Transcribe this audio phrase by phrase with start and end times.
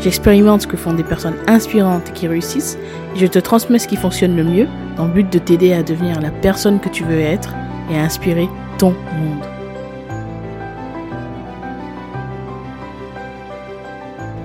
[0.00, 2.78] j'expérimente ce que font des personnes inspirantes qui réussissent
[3.14, 5.82] et je te transmets ce qui fonctionne le mieux dans le but de t'aider à
[5.82, 7.54] devenir la personne que tu veux être
[7.90, 8.48] et à inspirer
[8.78, 9.44] ton monde.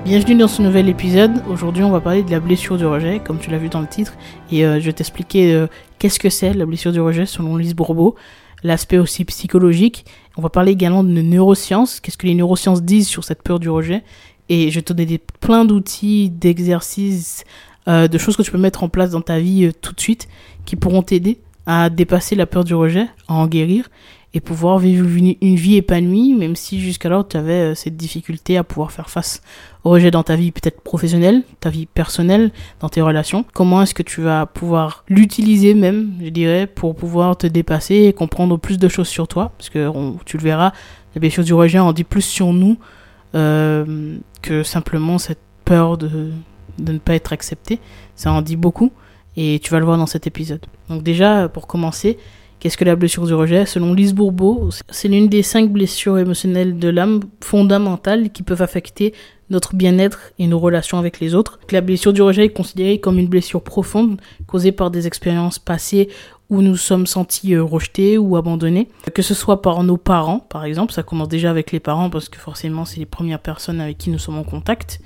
[0.04, 1.44] Bienvenue dans ce nouvel épisode.
[1.48, 3.88] Aujourd'hui, on va parler de la blessure du rejet, comme tu l'as vu dans le
[3.88, 4.14] titre,
[4.52, 5.68] et euh, je vais t'expliquer euh,
[6.00, 8.16] qu'est-ce que c'est la blessure du rejet selon Lise Bourbeau,
[8.64, 10.06] l'aspect aussi psychologique.
[10.38, 13.70] On va parler également de neurosciences, qu'est-ce que les neurosciences disent sur cette peur du
[13.70, 14.04] rejet,
[14.52, 17.46] et je te donner plein d'outils, d'exercices,
[17.88, 20.28] euh, de choses que tu peux mettre en place dans ta vie tout de suite,
[20.66, 23.90] qui pourront t'aider à dépasser la peur du rejet, à en guérir,
[24.34, 28.66] et pouvoir vivre une, vie épanouie, même si jusqu'alors tu avais euh, cette difficulté à
[28.66, 29.42] pouvoir faire face
[29.86, 33.46] au rejet dans ta vie peut-être professionnelle, ta vie personnelle, dans tes relations.
[33.54, 38.12] Comment est-ce que tu vas pouvoir l'utiliser même, je dirais, pour pouvoir te dépasser et
[38.12, 39.90] comprendre plus de choses sur toi, parce que
[40.26, 40.74] tu le verras,
[41.16, 42.78] la blessure du rejet en dit plus sur nous
[43.34, 46.32] euh, que simplement cette peur de,
[46.80, 47.80] de ne pas être accepté.
[48.16, 48.92] Ça en dit beaucoup
[49.38, 50.66] et tu vas le voir dans cet épisode.
[50.90, 52.18] Donc déjà, pour commencer,
[52.62, 53.66] Qu'est-ce que la blessure du rejet?
[53.66, 59.16] Selon Lise Bourbeau, c'est l'une des cinq blessures émotionnelles de l'âme fondamentales qui peuvent affecter
[59.50, 61.60] notre bien-être et nos relations avec les autres.
[61.72, 66.10] La blessure du rejet est considérée comme une blessure profonde causée par des expériences passées
[66.52, 70.66] où nous sommes sentis euh, rejetés ou abandonnés, que ce soit par nos parents, par
[70.66, 73.98] exemple, ça commence déjà avec les parents parce que forcément c'est les premières personnes avec
[73.98, 75.00] qui nous sommes en contact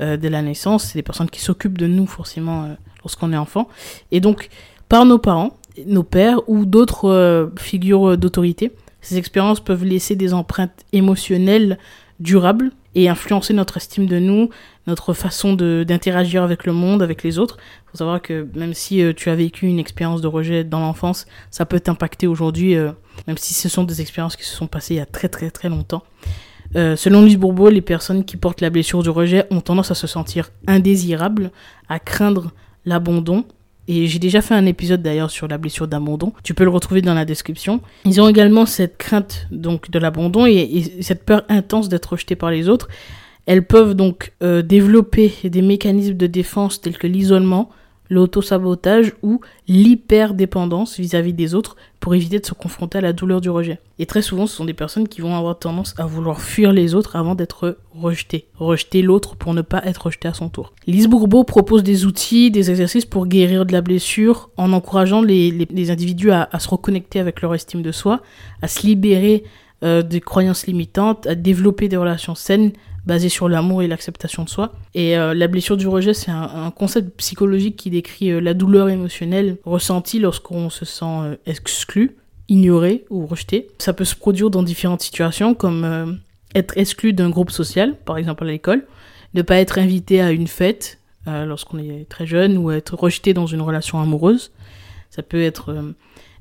[0.00, 2.74] euh, dès la naissance, c'est les personnes qui s'occupent de nous forcément euh,
[3.04, 3.68] lorsqu'on est enfant,
[4.10, 4.48] et donc
[4.88, 8.72] par nos parents, nos pères ou d'autres figures d'autorité.
[9.00, 11.78] Ces expériences peuvent laisser des empreintes émotionnelles
[12.18, 14.50] durables et influencer notre estime de nous,
[14.86, 17.58] notre façon d'interagir avec le monde, avec les autres.
[17.60, 20.80] Il faut savoir que même si euh, tu as vécu une expérience de rejet dans
[20.80, 22.92] l'enfance, ça peut t'impacter aujourd'hui, euh,
[23.26, 25.50] même si ce sont des expériences qui se sont passées il y a très très
[25.50, 26.02] très longtemps.
[26.74, 30.06] selon Lise Bourbeau, les personnes qui portent la blessure du rejet ont tendance à se
[30.06, 31.50] sentir indésirables,
[31.88, 32.52] à craindre
[32.84, 33.44] l'abandon
[33.88, 36.34] et j'ai déjà fait un épisode d'ailleurs sur la blessure d'abandon.
[36.42, 37.80] Tu peux le retrouver dans la description.
[38.04, 42.50] Ils ont également cette crainte donc de l'abandon et, cette peur intense d'être rejeté par
[42.50, 42.88] les autres.
[43.46, 47.70] Elles peuvent donc euh, développer des mécanismes de défense tels que l'isolement,
[48.08, 53.50] l'auto-sabotage ou l'hyperdépendance vis-à-vis des autres pour éviter de se confronter à la douleur du
[53.50, 53.80] rejet.
[53.98, 56.94] Et très souvent, ce sont des personnes qui vont avoir tendance à vouloir fuir les
[56.94, 58.46] autres avant d'être rejetées.
[58.54, 60.72] Rejeter l'autre pour ne pas être rejeté à son tour.
[60.86, 65.90] Lise Bourbeau propose des outils, des exercices pour guérir de la blessure en encourageant les,
[65.90, 68.22] individus à, se reconnecter avec leur estime de soi,
[68.62, 69.44] à se libérer
[69.84, 72.72] euh, des croyances limitantes, à développer des relations saines
[73.08, 74.74] basé sur l'amour et l'acceptation de soi.
[74.94, 78.90] Et euh, la blessure du rejet, c'est un, concept psychologique qui décrit euh, la douleur
[78.90, 82.16] émotionnelle ressentie lorsqu'on se sent euh, exclu,
[82.48, 83.68] ignoré ou rejeté.
[83.78, 86.18] Ça peut se produire dans différentes situations, comme
[86.54, 88.86] être exclu d'un groupe social, par exemple à l'école,
[89.34, 93.44] ne pas être invité à une fête lorsqu'on est très jeune, ou être rejeté dans
[93.44, 94.50] une relation amoureuse.
[95.10, 95.94] Ça peut être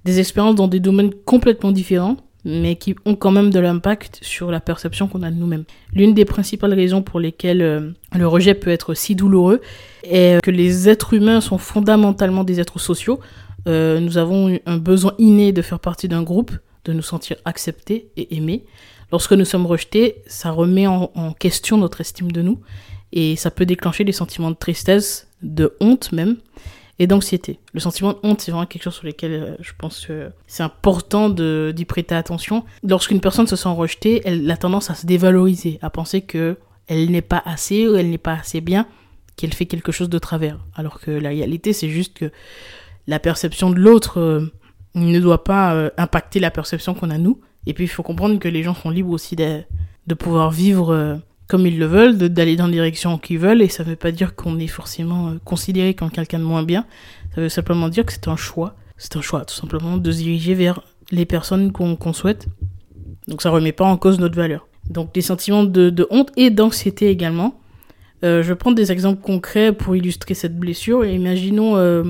[0.05, 2.15] des expériences dans des domaines complètement différents
[2.47, 5.65] mais qui ont quand même de l'impact sur la perception qu'on a de nous-mêmes.
[5.93, 9.61] L'une des principales raisons pour lesquelles euh, le rejet peut être si douloureux
[10.03, 13.19] est que les êtres humains sont fondamentalement des êtres sociaux.
[13.67, 16.51] Euh, nous avons un besoin inné de faire partie d'un groupe,
[16.85, 18.63] de nous sentir acceptés et aimés.
[19.11, 22.59] Lorsque nous sommes rejetés, ça remet en question notre estime de nous
[23.11, 26.37] et ça peut déclencher des sentiments de tristesse, de honte même,
[26.99, 27.59] et d'anxiété.
[27.73, 30.63] Le sentiment de honte, c'est vraiment quelque chose sur lequel euh, je pense que c'est
[30.63, 32.65] important d'y prêter attention.
[32.83, 36.57] Lorsqu'une personne se sent rejetée, elle a tendance à se dévaloriser, à penser que
[36.87, 38.87] elle n'est pas assez ou elle n'est pas assez bien,
[39.35, 40.57] qu'elle fait quelque chose de travers.
[40.75, 42.31] Alors que la réalité, c'est juste que
[43.07, 44.51] la perception de l'autre euh,
[44.95, 47.41] ne doit pas euh, impacter la perception qu'on a nous.
[47.65, 49.61] Et puis, il faut comprendre que les gens sont libres aussi de,
[50.07, 53.83] de pouvoir vivre comme ils le veulent, d'aller dans la direction qu'ils veulent, et ça
[53.83, 56.85] ne veut pas dire qu'on est forcément euh, considéré comme quelqu'un de moins bien,
[57.35, 60.17] ça veut simplement dire que c'est un choix, c'est un choix tout simplement de se
[60.17, 62.47] diriger vers les personnes qu'on souhaite,
[63.27, 64.67] donc ça remet pas en cause notre valeur.
[64.89, 67.59] Donc des sentiments de, honte et d'anxiété également.
[68.23, 71.05] Euh, je vais prendre des exemples concrets pour illustrer cette blessure.
[71.05, 72.03] Imaginons euh,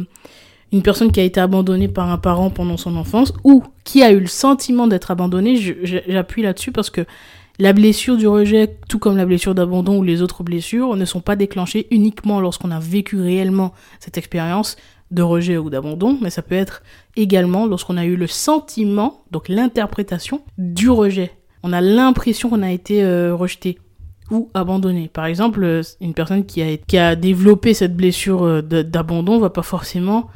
[0.71, 4.11] une personne qui a été abandonnée par un parent pendant son enfance ou qui a
[4.11, 5.57] eu le sentiment d'être abandonnée.
[5.83, 7.01] J'appuie là-dessus parce que
[7.59, 11.21] La blessure du rejet, tout comme la blessure d'abandon ou les autres blessures, ne sont
[11.21, 14.77] pas déclenchées uniquement lorsqu'on a vécu réellement cette expérience
[15.09, 16.83] de rejet ou d'abandon, mais ça peut être
[17.15, 21.31] également lorsqu'on a eu le sentiment, donc l'interprétation du rejet.
[21.63, 23.79] On a l'impression qu'on a été euh, rejeté
[24.29, 25.09] ou abandonné.
[25.11, 29.49] Par exemple, euh, une personne qui a, qui a développé cette blessure euh, d'abandon va
[29.49, 30.27] pas forcément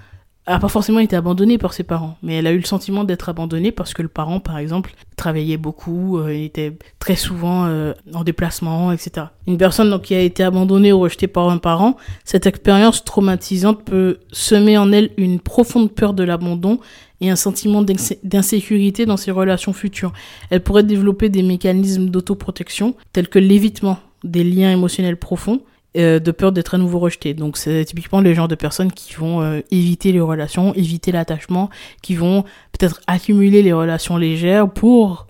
[0.48, 3.30] a pas forcément été abandonnée par ses parents, mais elle a eu le sentiment d'être
[3.30, 8.24] abandonnée parce que le parent, par exemple, travaillait beaucoup, euh, était très souvent euh, en
[8.24, 9.28] déplacement, etc.
[9.46, 11.96] Une personne donc, qui a été abandonnée ou rejetée par un parent,
[12.26, 16.80] cette expérience traumatisante peut semer en elle une profonde peur de l'abandon
[17.22, 17.84] et un sentiment
[18.24, 20.12] d'insécurité dans ses relations futures.
[20.50, 25.62] Elle pourrait développer des mécanismes d'autoprotection tels que l'évitement des liens émotionnels profonds,
[25.98, 27.34] euh, de peur d'être à nouveau rejeté.
[27.34, 31.70] Donc c'est typiquement les genres de personnes qui vont euh, éviter les relations, éviter l'attachement,
[32.02, 35.28] qui vont peut-être accumuler les relations légères pour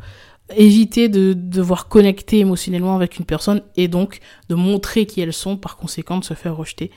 [0.56, 4.20] éviter de devoir connecter émotionnellement avec une personne et donc
[4.50, 6.92] de montrer qui elles sont, par conséquent de se faire rejeter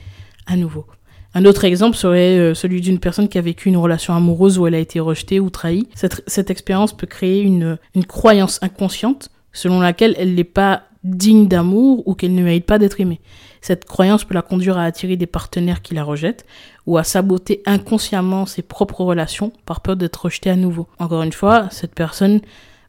[0.45, 0.85] à nouveau.
[1.33, 4.67] Un autre exemple serait euh, celui d'une personne qui a vécu une relation amoureuse où
[4.67, 5.87] elle a été rejetée ou trahie.
[5.95, 11.47] Cette, cette expérience peut créer une, une croyance inconsciente selon laquelle elle n'est pas digne
[11.47, 13.19] d'amour ou qu'elle ne mérite pas d'être aimée.
[13.65, 16.45] Cette croyance peut la conduire à attirer des partenaires qui la rejettent
[16.85, 20.87] ou à saboter inconsciemment ses propres relations par peur d'être rejetée à nouveau.
[20.99, 22.41] Encore une fois, cette personne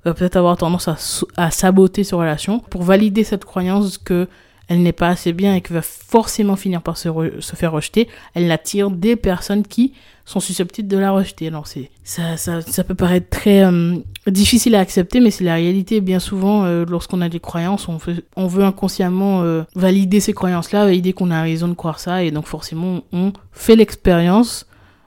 [0.04, 0.90] va peut-être avoir tendance
[1.38, 4.28] à, saboter ses relations pour valider cette croyance que
[4.68, 7.08] elle n'est pas assez bien et qu'elle va forcément finir par se,
[7.54, 8.08] faire rejeter.
[8.34, 9.92] Elle attire des personnes qui
[10.24, 11.46] sont susceptibles de la rejeter.
[11.46, 13.96] Alors c'est ça, ça, ça peut paraître très euh,
[14.26, 16.00] difficile à accepter, mais c'est la réalité.
[16.00, 20.32] Bien souvent, euh, lorsqu'on a des croyances, on, fait, on veut inconsciemment euh, valider ces
[20.32, 24.66] croyances-là, valider qu'on a raison de croire ça, et donc forcément, on fait l'expérience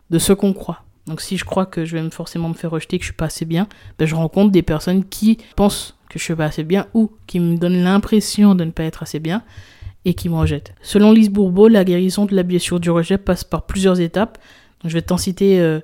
[0.09, 0.83] de ce qu'on croit.
[1.05, 3.25] Donc si je crois que je vais forcément me faire rejeter, que je suis pas
[3.25, 3.67] assez bien,
[3.97, 7.39] ben, je rencontre des personnes qui pensent que je suis pas assez bien ou qui
[7.39, 9.43] me donnent l'impression de ne pas être assez bien
[10.05, 10.73] et qui me rejettent.
[10.81, 14.37] Selon Lise Bourbeau, la guérison de la blessure du rejet passe par plusieurs étapes
[14.85, 15.79] je vais t'en citer euh,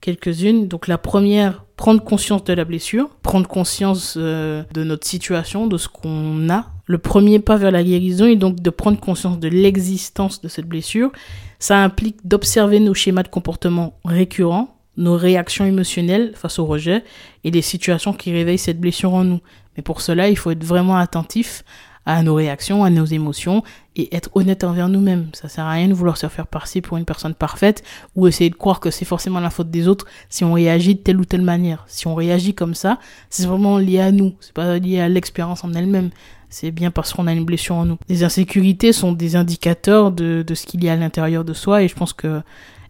[0.00, 0.68] quelques-unes.
[0.68, 5.76] Donc la première, prendre conscience de la blessure, prendre conscience euh, de notre situation, de
[5.76, 6.70] ce qu'on a.
[6.86, 10.66] Le premier pas vers la guérison est donc de prendre conscience de l'existence de cette
[10.66, 11.12] blessure.
[11.58, 17.04] Ça implique d'observer nos schémas de comportement récurrents, nos réactions émotionnelles face au rejet
[17.44, 19.40] et les situations qui réveillent cette blessure en nous.
[19.76, 21.64] Mais pour cela, il faut être vraiment attentif
[22.06, 23.62] à nos réactions, à nos émotions
[23.94, 25.28] et être honnête envers nous-mêmes.
[25.32, 27.84] Ça sert à rien de vouloir se faire passer pour une personne parfaite
[28.16, 31.00] ou essayer de croire que c'est forcément la faute des autres si on réagit de
[31.00, 31.84] telle ou telle manière.
[31.88, 35.62] Si on réagit comme ça, c'est vraiment lié à nous, c'est pas lié à l'expérience
[35.62, 36.10] en elle-même.
[36.48, 37.98] C'est bien parce qu'on a une blessure en nous.
[38.08, 41.82] Les insécurités sont des indicateurs de, de ce qu'il y a à l'intérieur de soi
[41.82, 42.42] et je pense que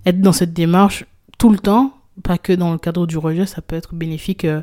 [0.07, 1.05] être dans cette démarche
[1.37, 4.63] tout le temps, pas que dans le cadre du rejet, ça peut être bénéfique euh,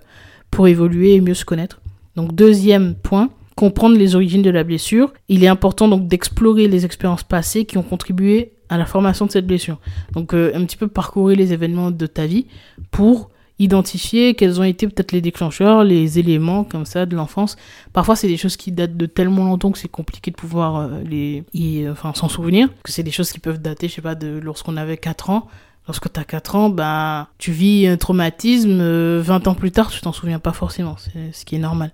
[0.50, 1.80] pour évoluer et mieux se connaître.
[2.18, 5.14] Donc deuxième point, comprendre les origines de la blessure.
[5.30, 9.32] Il est important donc d'explorer les expériences passées qui ont contribué à la formation de
[9.32, 9.78] cette blessure.
[10.12, 12.48] Donc euh, un petit peu parcourir les événements de ta vie
[12.92, 13.30] pour
[13.60, 17.56] identifier quels ont été peut-être les déclencheurs, les éléments comme ça de l'enfance.
[17.94, 21.02] Parfois c'est des choses qui datent de tellement longtemps que c'est compliqué de pouvoir euh,
[21.04, 21.44] les
[21.90, 24.78] enfin s'en souvenir, que c'est des choses qui peuvent dater je sais pas de lorsqu'on
[24.78, 25.48] avait 4 ans.
[25.88, 29.90] Lorsque tu as 4 ans, bah, tu vis un traumatisme, 20 euh, ans plus tard,
[29.90, 31.92] tu t'en souviens pas forcément, c'est ce qui est normal.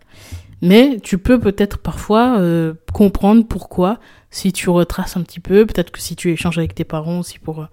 [0.63, 3.99] Mais tu peux peut-être parfois euh, comprendre pourquoi
[4.31, 7.37] si tu retraces un petit peu, peut-être que si tu échanges avec tes parents aussi
[7.37, 7.67] pour euh,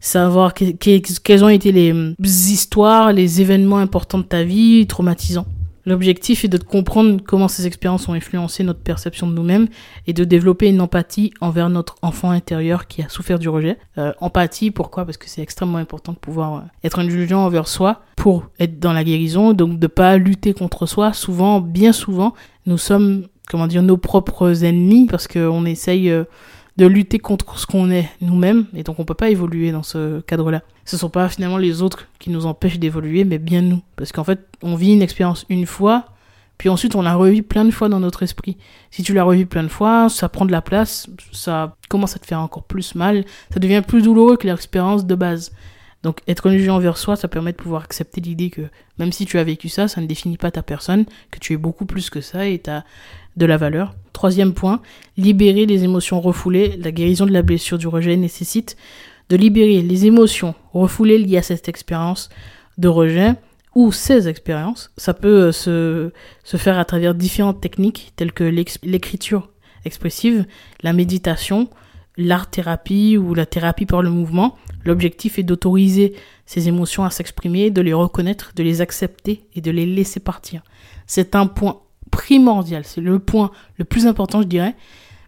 [0.00, 5.46] savoir quelles ont été les hum, histoires, les événements importants de ta vie, traumatisants.
[5.86, 9.68] L'objectif est de comprendre comment ces expériences ont influencé notre perception de nous-mêmes
[10.08, 13.78] et de développer une empathie envers notre enfant intérieur qui a souffert du rejet.
[13.96, 15.04] Euh, empathie, pourquoi?
[15.04, 18.92] Parce que c'est extrêmement important de pouvoir euh, être indulgent envers soi pour être dans
[18.92, 21.12] la guérison, donc de pas lutter contre soi.
[21.12, 22.34] Souvent, bien souvent,
[22.66, 26.24] nous sommes, comment dire, nos propres ennemis parce qu'on essaye euh,
[26.76, 30.20] de lutter contre ce qu'on est nous-mêmes et donc on peut pas évoluer dans ce
[30.20, 30.62] cadre-là.
[30.84, 34.24] Ce sont pas finalement les autres qui nous empêchent d'évoluer mais bien nous parce qu'en
[34.24, 36.06] fait on vit une expérience une fois
[36.58, 38.56] puis ensuite on la revit plein de fois dans notre esprit.
[38.90, 42.18] Si tu la revis plein de fois, ça prend de la place, ça commence à
[42.18, 45.52] te faire encore plus mal, ça devient plus douloureux que l'expérience de base.
[46.02, 48.62] Donc être jugé envers soi, ça permet de pouvoir accepter l'idée que
[48.98, 51.56] même si tu as vécu ça, ça ne définit pas ta personne, que tu es
[51.56, 52.84] beaucoup plus que ça et tu as
[53.36, 53.94] de la valeur.
[54.12, 54.80] Troisième point,
[55.16, 56.78] libérer les émotions refoulées.
[56.82, 58.76] La guérison de la blessure du rejet nécessite
[59.28, 62.28] de libérer les émotions refoulées liées à cette expérience
[62.78, 63.34] de rejet
[63.74, 64.90] ou ces expériences.
[64.96, 66.10] Ça peut euh, se,
[66.44, 69.50] se faire à travers différentes techniques telles que l'écriture
[69.84, 70.46] expressive,
[70.82, 71.68] la méditation,
[72.16, 74.56] l'art-thérapie ou la thérapie par le mouvement.
[74.84, 76.14] L'objectif est d'autoriser
[76.46, 80.62] ces émotions à s'exprimer, de les reconnaître, de les accepter et de les laisser partir.
[81.06, 81.80] C'est un point
[82.16, 84.74] primordial, c'est le point le plus important, je dirais,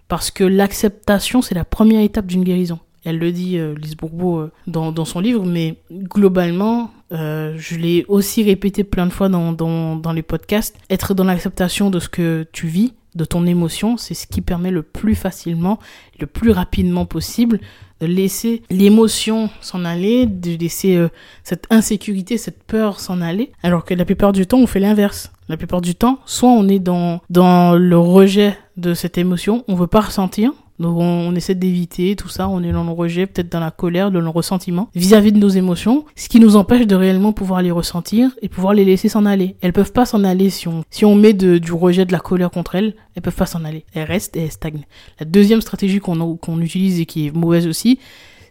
[0.08, 2.78] parce que l'acceptation, c'est la première étape d'une guérison.
[3.04, 7.76] Elle le dit, euh, Lise Bourbeau, euh, dans, dans, son livre, mais globalement, euh, je
[7.76, 12.00] l'ai aussi répété plein de fois dans, dans, dans les podcasts, être dans l'acceptation de
[12.00, 15.78] ce que tu vis, de ton émotion, c'est ce qui permet le plus facilement,
[16.18, 17.60] le plus rapidement possible
[18.00, 21.08] de laisser l'émotion s'en aller, de laisser euh,
[21.42, 25.32] cette insécurité, cette peur s'en aller, alors que la plupart du temps, on fait l'inverse.
[25.48, 29.74] La plupart du temps, soit on est dans, dans le rejet de cette émotion, on
[29.74, 33.50] veut pas ressentir, donc on, essaie d'éviter tout ça, on est dans le rejet, peut-être
[33.50, 36.94] dans la colère, dans le ressentiment vis-à-vis de nos émotions, ce qui nous empêche de
[36.94, 39.56] réellement pouvoir les ressentir et pouvoir les laisser s'en aller.
[39.60, 42.50] Elles peuvent pas s'en aller si on, si on met du rejet, de la colère
[42.50, 43.84] contre elles, elles peuvent pas s'en aller.
[43.92, 44.86] Elles restent et elles stagnent.
[45.18, 47.98] La deuxième stratégie qu'on qu'on utilise et qui est mauvaise aussi,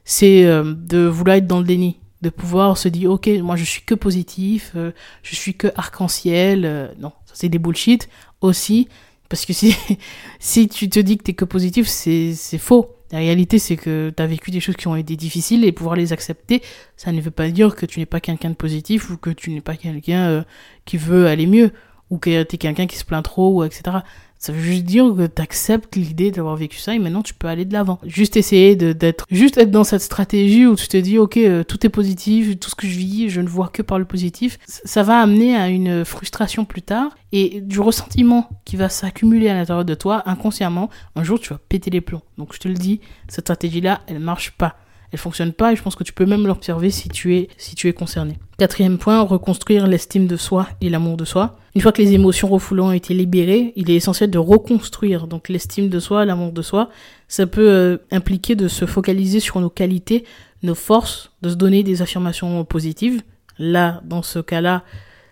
[0.03, 3.63] c'est euh, de vouloir être dans le déni de pouvoir se dire ok moi je
[3.63, 4.91] suis que positif euh,
[5.21, 8.09] je suis que arc-en-ciel euh, non ça c'est des bullshit
[8.41, 8.87] aussi
[9.29, 9.75] parce que si,
[10.39, 12.93] si tu te dis que t'es que positif, c'est, faux.
[13.11, 15.95] La réalité, c'est que tu as vécu des choses qui ont été difficiles et pouvoir
[15.95, 16.61] les accepter,
[16.97, 19.51] ça ne veut pas dire que tu n'es pas quelqu'un de positif ou que tu
[19.51, 20.43] n'es pas quelqu'un euh,
[20.83, 21.71] qui veut aller mieux
[22.09, 23.97] ou que tu es quelqu'un qui se plaint trop ou etc.
[24.39, 27.47] Ça veut juste dire que tu acceptes l'idée d'avoir vécu ça et maintenant tu peux
[27.47, 27.99] aller de l'avant.
[28.03, 31.85] Juste essayer d'être, juste être dans cette stratégie où tu te dis, ok, euh, tout
[31.85, 34.59] est positif, tout ce que je vis, je ne vois que par le positif.
[34.65, 39.53] Ça va amener à une frustration plus tard et du ressentiment qui va s'accumuler à
[39.53, 40.89] l'intérieur de toi inconsciemment.
[41.15, 42.21] Un jour, tu vas péter les plombs.
[42.37, 44.77] Donc je te le dis, cette stratégie-là, elle marche pas
[45.11, 47.75] elle fonctionne pas et je pense que tu peux même l'observer si tu es si
[47.75, 48.37] tu es concerné.
[48.57, 51.57] Quatrième point, reconstruire l'estime de soi et l'amour de soi.
[51.75, 55.49] Une fois que les émotions refoulantes ont été libérées, il est essentiel de reconstruire donc
[55.49, 56.89] l'estime de soi, l'amour de soi.
[57.27, 60.25] Ça peut euh, impliquer de se focaliser sur nos qualités,
[60.63, 63.21] nos forces, de se donner des affirmations positives.
[63.59, 64.83] Là, dans ce cas-là,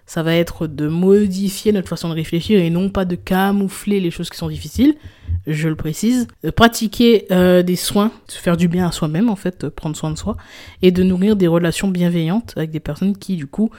[0.06, 4.12] ça va être de modifier notre façon de réfléchir et non pas de camoufler les
[4.12, 4.96] choses qui sont difficiles,
[5.48, 6.28] je le précise.
[6.56, 10.18] Pratiquer euh, des soins, de faire du bien à soi-même en fait, prendre soin de
[10.18, 10.38] soi,
[10.82, 13.72] et de nourrir des relations bienveillantes avec des personnes qui du coup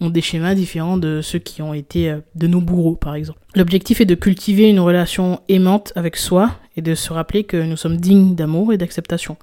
[0.00, 3.40] ont des schémas différents de ceux qui ont été euh, de nos bourreaux par exemple.
[3.54, 7.76] L'objectif est de cultiver une relation aimante avec soi et de se rappeler que nous
[7.76, 9.36] sommes dignes d'amour et d'acceptation.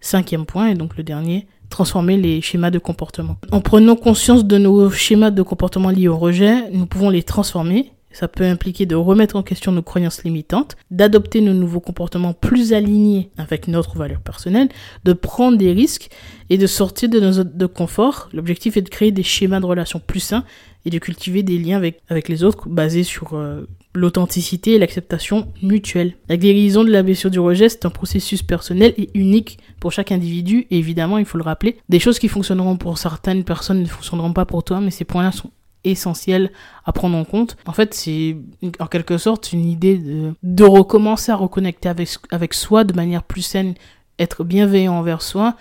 [0.00, 3.36] Cinquième point, et donc le dernier, transformer les schémas de comportement.
[3.52, 7.92] En prenant conscience de nos schémas de comportement liés au rejet, nous pouvons les transformer.
[8.10, 12.72] Ça peut impliquer de remettre en question nos croyances limitantes, d'adopter nos nouveaux comportements plus
[12.72, 14.68] alignés avec notre valeur personnelle,
[15.04, 16.08] de prendre des risques
[16.48, 18.30] et de sortir de nos zones de confort.
[18.32, 20.44] L'objectif est de créer des schémas de relations plus sains
[20.88, 25.52] et de cultiver des liens avec, avec les autres basés sur euh, l'authenticité et l'acceptation
[25.62, 26.14] mutuelle.
[26.30, 30.12] La guérison de la blessure du rejet, c'est un processus personnel et unique pour chaque
[30.12, 30.66] individu.
[30.70, 34.46] Évidemment, il faut le rappeler, des choses qui fonctionneront pour certaines personnes ne fonctionneront pas
[34.46, 35.50] pour toi, mais ces points-là sont
[35.84, 36.50] essentiels
[36.86, 37.58] à prendre en compte.
[37.66, 38.38] En fait, c'est
[38.80, 43.24] en quelque sorte une idée de, de recommencer à reconnecter avec, avec soi de manière
[43.24, 43.74] plus saine,
[44.18, 45.54] être bienveillant envers soi,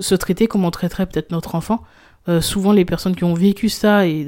[0.00, 1.82] se traiter comme on traiterait peut-être notre enfant.
[2.26, 4.26] Euh, souvent les personnes qui ont vécu ça et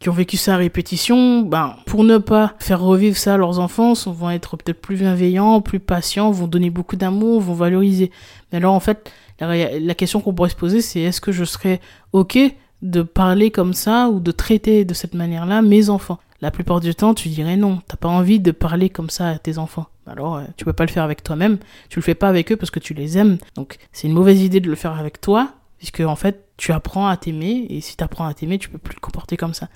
[0.00, 3.60] qui ont vécu ça à répétition, ben pour ne pas faire revivre ça à leurs
[3.60, 8.10] enfants, vont être peut-être plus bienveillants, plus patients, vont donner beaucoup d'amour, vont valoriser.
[8.50, 11.44] Mais alors en fait, la, la question qu'on pourrait se poser, c'est est-ce que je
[11.44, 11.80] serais
[12.12, 12.38] ok
[12.82, 16.18] de parler comme ça ou de traiter de cette manière-là mes enfants?
[16.40, 17.80] La plupart du temps, tu dirais non.
[17.88, 19.86] T'as pas envie de parler comme ça à tes enfants.
[20.06, 21.58] Alors, euh, tu peux pas le faire avec toi-même.
[21.88, 23.38] Tu le fais pas avec eux parce que tu les aimes.
[23.56, 27.06] Donc, c'est une mauvaise idée de le faire avec toi puisque en fait tu apprends
[27.06, 29.68] à t'aimer et si tu apprends à t'aimer tu peux plus te comporter comme ça.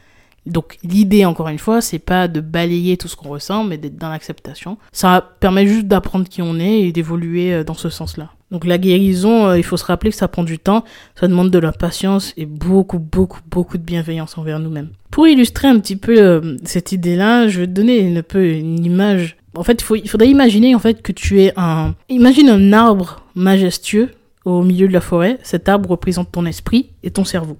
[0.44, 3.97] Donc l'idée encore une fois c'est pas de balayer tout ce qu'on ressent mais d'être
[3.97, 4.76] dans l'acceptation.
[4.90, 8.66] Ça permet juste d'apprendre qui on est et d'évoluer euh, dans ce sens là donc
[8.66, 10.85] la guérison euh, il faut se rappeler que ça prend du temps.
[11.18, 14.90] Ça demande de la patience et beaucoup beaucoup beaucoup de bienveillance envers nous-mêmes.
[15.11, 18.44] Pour illustrer un petit peu euh, cette idée là je vais te donner un peu
[18.44, 19.37] une image.
[19.54, 24.11] En fait il faudrait imaginer en fait que tu es un imagine un arbre majestueux
[24.45, 27.57] au milieu de la forêt, cet arbre représente ton esprit et ton cerveau.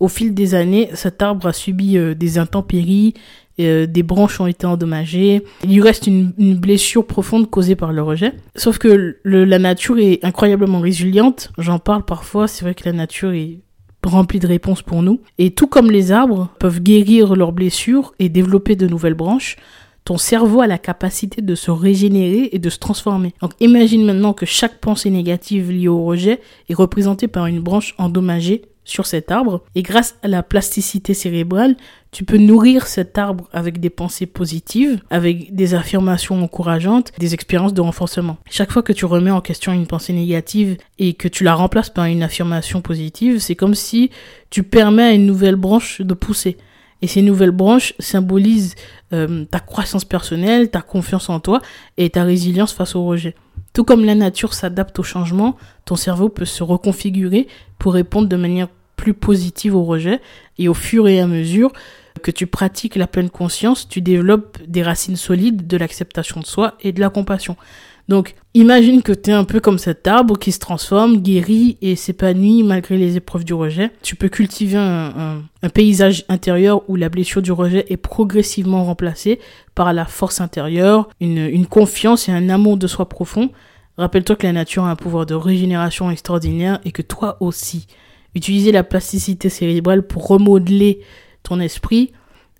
[0.00, 3.14] Au fil des années, cet arbre a subi euh, des intempéries,
[3.60, 8.02] euh, des branches ont été endommagées, il lui reste une, blessure profonde causée par le
[8.02, 8.34] rejet.
[8.54, 13.32] Sauf que la nature est incroyablement résiliente, j'en parle parfois, c'est vrai que la nature
[13.32, 13.58] est
[14.04, 15.20] remplie de réponses pour nous.
[15.38, 19.56] Et tout comme les arbres peuvent guérir leurs blessures et développer de nouvelles branches,
[20.08, 23.34] ton cerveau a la capacité de se régénérer et de se transformer.
[23.42, 27.94] Donc imagine maintenant que chaque pensée négative liée au rejet est représentée par une branche
[27.98, 31.76] endommagée sur cet arbre et grâce à la plasticité cérébrale,
[32.10, 37.74] tu peux nourrir cet arbre avec des pensées positives, avec des affirmations encourageantes, des expériences
[37.74, 38.38] de renforcement.
[38.48, 41.90] Chaque fois que tu remets en question une pensée négative et que tu la remplaces
[41.90, 44.08] par une affirmation positive, c'est comme si
[44.48, 46.56] tu permets à une nouvelle branche de pousser.
[47.00, 48.74] Et ces nouvelles branches symbolisent
[49.12, 51.60] euh, ta croissance personnelle, ta confiance en toi
[51.96, 53.34] et ta résilience face au rejet.
[53.72, 57.46] Tout comme la nature s'adapte au changement, ton cerveau peut se reconfigurer
[57.78, 60.20] pour répondre de manière plus positive au rejet
[60.58, 61.72] et au fur et à mesure
[62.18, 66.74] que tu pratiques la pleine conscience, tu développes des racines solides de l'acceptation de soi
[66.80, 67.56] et de la compassion.
[68.08, 71.94] Donc, imagine que tu es un peu comme cet arbre qui se transforme, guérit et
[71.94, 73.90] s'épanouit malgré les épreuves du rejet.
[74.02, 75.42] Tu peux cultiver un,
[75.74, 79.40] paysage intérieur où la blessure du rejet est progressivement remplacée
[79.74, 83.50] par la force intérieure, une, confiance et un amour de soi profond.
[83.98, 87.88] Rappelle-toi que la nature a un pouvoir de régénération extraordinaire et que toi aussi.
[88.34, 91.00] Utiliser la plasticité cérébrale pour remodeler
[91.42, 92.12] ton esprit,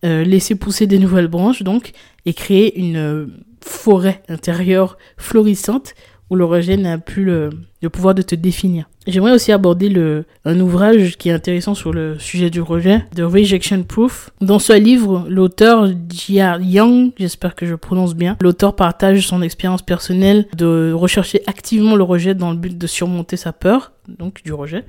[0.05, 1.93] euh, laisser pousser des nouvelles branches donc,
[2.27, 5.95] et créer une forêt intérieure florissante
[6.31, 7.51] où le rejet n'a plus le,
[7.91, 8.89] pouvoir de te définir.
[9.07, 13.21] J'aimerais aussi aborder le, un ouvrage qui est intéressant sur le sujet du rejet, The
[13.21, 14.31] Rejection Proof.
[14.43, 19.81] Dans ce livre, l'auteur Jia Yang, j'espère que je prononce bien, l'auteur partage son expérience
[19.81, 24.53] personnelle de rechercher activement le rejet dans le but de surmonter sa peur, donc du
[24.53, 24.85] rejet.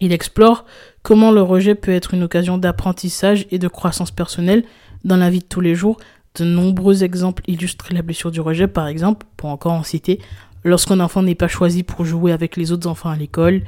[0.00, 0.64] Il explore
[1.02, 4.64] comment le rejet peut être une occasion d'apprentissage et de croissance personnelle
[5.04, 5.98] dans la vie de tous les jours.
[6.36, 10.20] De nombreux exemples illustrent la blessure du rejet, par exemple, pour encore en citer,
[10.64, 13.62] lorsqu'un enfant n'est pas choisi pour jouer avec les autres enfants à l'école,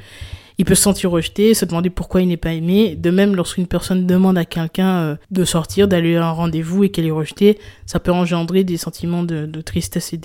[0.57, 2.95] il peut se sentir rejeté, se demander pourquoi il n'est pas aimé.
[2.95, 6.89] De même, lorsqu'une personne demande à quelqu'un euh, de sortir, d'aller à un rendez-vous et
[6.89, 10.19] qu'elle est rejetée, ça peut engendrer des sentiments de, tristesse et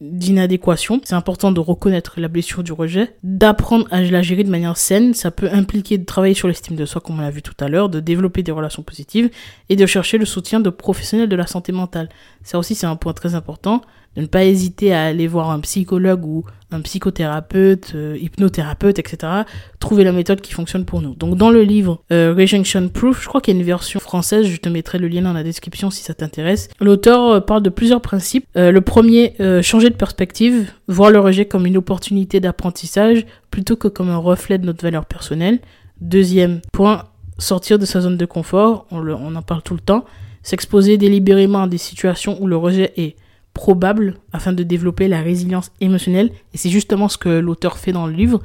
[0.00, 1.00] d'inadéquation.
[1.04, 5.14] C'est important de reconnaître la blessure du rejet, d'apprendre à la gérer de manière saine.
[5.14, 7.68] Ça peut impliquer de travailler sur l'estime de soi, comme on l'a vu tout à
[7.68, 9.30] l'heure, de développer des relations positives
[9.68, 12.08] et de chercher le soutien de professionnels de la santé mentale.
[12.42, 13.82] Ça aussi, c'est un point très important
[14.16, 19.32] de ne pas hésiter à aller voir un psychologue ou un psychothérapeute, euh, hypnothérapeute, etc.
[19.78, 21.14] Trouver la méthode qui fonctionne pour nous.
[21.14, 24.46] Donc dans le livre euh, Rejection Proof, je crois qu'il y a une version française,
[24.46, 26.68] je te mettrai le lien dans la description si ça t'intéresse.
[26.80, 28.46] L'auteur euh, parle de plusieurs principes.
[28.54, 34.10] Le premier, changer de perspective, voir le rejet comme une opportunité d'apprentissage plutôt que comme
[34.10, 35.60] un reflet de notre valeur personnelle.
[36.00, 37.04] Deuxième point,
[37.38, 40.04] sortir de sa zone de confort, on, on en parle tout le temps,
[40.42, 43.16] s'exposer délibérément à des situations où le rejet est
[43.54, 46.30] probable afin de développer la résilience émotionnelle.
[46.54, 48.40] Et c'est justement ce que l'auteur fait dans le livre.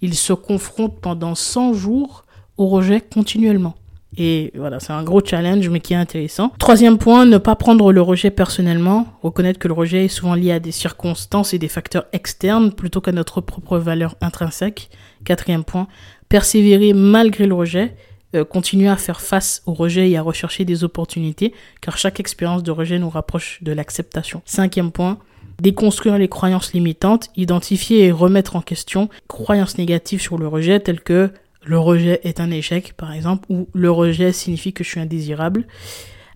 [0.00, 2.24] Il se confronte pendant 100 jours
[2.56, 3.74] au rejet continuellement.
[4.18, 6.52] Et voilà, c'est un gros challenge, mais qui est intéressant.
[6.58, 9.06] Troisième point, ne pas prendre le rejet personnellement.
[9.22, 13.00] Reconnaître que le rejet est souvent lié à des circonstances et des facteurs externes plutôt
[13.00, 14.90] qu'à notre propre valeur intrinsèque.
[15.24, 15.88] Quatrième point,
[16.28, 17.96] persévérer malgré le rejet
[18.34, 22.62] euh, continuer à faire face au rejet et à rechercher des opportunités, car chaque expérience
[22.62, 24.42] de rejet nous rapproche de l'acceptation.
[24.44, 25.18] Cinquième point,
[25.60, 31.00] déconstruire les croyances limitantes, identifier et remettre en question croyances négatives sur le rejet, telles
[31.00, 31.30] que
[31.64, 35.66] le rejet est un échec, par exemple, ou le rejet signifie que je suis indésirable.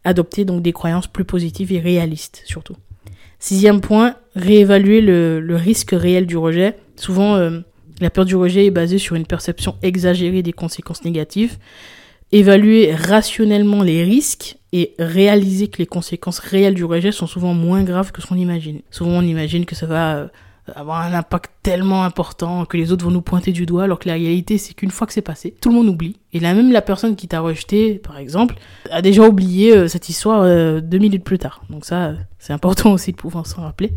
[0.04, 2.76] Adopter donc des croyances plus positives et réalistes, surtout.
[3.38, 6.76] Sixième point, réévaluer le, risque réel du rejet.
[6.96, 7.60] Souvent, euh,
[8.00, 11.56] la peur du rejet est basée sur une perception exagérée des conséquences négatives.
[12.32, 17.82] Évaluer rationnellement les risques et réaliser que les conséquences réelles du rejet sont souvent moins
[17.82, 18.80] graves que ce qu'on imagine.
[18.90, 20.28] Souvent on imagine que ça va euh,
[20.74, 24.08] avoir un impact tellement important que les autres vont nous pointer du doigt alors que
[24.08, 26.16] la réalité c'est qu'une fois que c'est passé, tout le monde oublie.
[26.32, 28.56] Et là même la personne qui t'a rejeté par exemple
[28.90, 31.62] a déjà oublié euh, cette histoire euh, deux minutes plus tard.
[31.70, 33.92] Donc ça c'est important aussi de pouvoir s'en rappeler.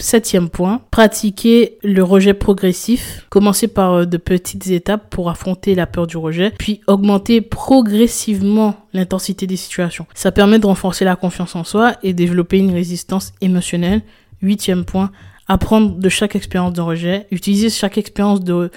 [0.00, 3.26] Septième point, pratiquer le rejet progressif.
[3.28, 8.74] Commencer par euh, de petites étapes pour affronter la peur du rejet, puis augmenter progressivement
[8.94, 10.06] l'intensité des situations.
[10.14, 14.00] Ça permet de renforcer la confiance en soi et développer une résistance émotionnelle.
[14.40, 15.10] Huitième point,
[15.48, 17.26] apprendre de chaque expérience de rejet.
[17.30, 18.70] Utiliser chaque expérience de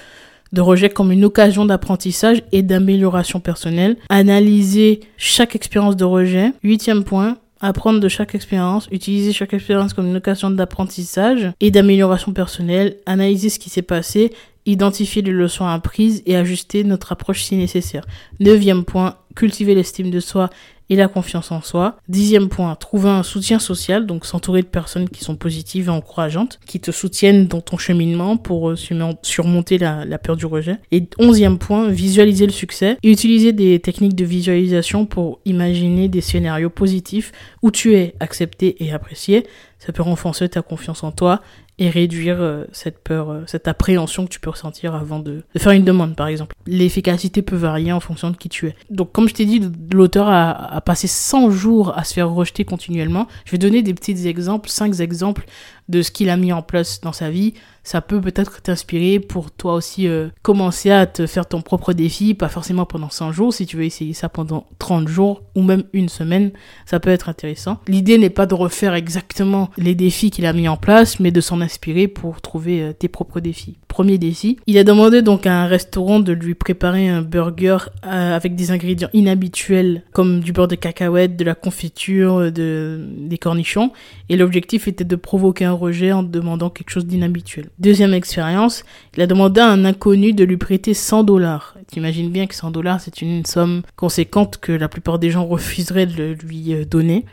[0.53, 3.97] de rejet comme une occasion d'apprentissage et d'amélioration personnelle.
[4.09, 6.51] Analyser chaque expérience de rejet.
[6.63, 12.33] Huitième point, apprendre de chaque expérience, utiliser chaque expérience comme une occasion d'apprentissage et d'amélioration
[12.33, 14.33] personnelle, analyser ce qui s'est passé,
[14.65, 18.05] identifier les leçons apprises et ajuster notre approche si nécessaire.
[18.41, 20.49] Neuvième point, cultiver l'estime de soi
[20.95, 21.97] la confiance en soi.
[22.07, 26.59] Dixième point, trouver un soutien social, donc s'entourer de personnes qui sont positives et encourageantes,
[26.65, 28.75] qui te soutiennent dans ton cheminement pour euh,
[29.21, 30.77] surmonter la, la peur du rejet.
[30.91, 36.21] Et onzième point, visualiser le succès et utiliser des techniques de visualisation pour imaginer des
[36.21, 39.45] scénarios positifs où tu es accepté et apprécié.
[39.79, 41.41] Ça peut renforcer ta confiance en toi
[41.79, 45.71] et réduire euh, cette peur, euh, cette appréhension que tu peux ressentir avant de, faire
[45.71, 46.55] une demande, par exemple.
[46.67, 48.75] L'efficacité peut varier en fonction de qui tu es.
[48.89, 53.27] Donc, comme je t'ai dit, l'auteur a, passé 100 jours à se faire rejeter continuellement.
[53.45, 55.45] Je vais donner des petits exemples, 5 exemples
[55.89, 59.51] de ce qu'il a mis en place dans sa vie, ça peut peut-être t'inspirer pour
[59.51, 63.53] toi aussi euh, commencer à te faire ton propre défi, pas forcément pendant 100 jours,
[63.53, 66.51] si tu veux essayer ça pendant 30 jours ou même une semaine,
[66.85, 67.79] ça peut être intéressant.
[67.87, 71.41] L'idée n'est pas de refaire exactement les défis qu'il a mis en place, mais de
[71.41, 73.77] s'en inspirer pour trouver euh, tes propres défis.
[73.89, 78.35] Premier défi, il a demandé donc à un restaurant de lui préparer un burger euh,
[78.35, 83.91] avec des ingrédients inhabituels comme du beurre de cacahuète, de la confiture, de, des cornichons,
[84.29, 87.69] et l'objectif était de provoquer un rejet en demandant quelque chose d'inhabituel.
[87.79, 88.83] Deuxième expérience,
[89.15, 91.75] il a demandé à un inconnu de lui prêter 100 dollars.
[91.87, 96.05] T'imagines bien que 100 dollars, c'est une somme conséquente que la plupart des gens refuseraient
[96.05, 97.25] de lui euh, donner.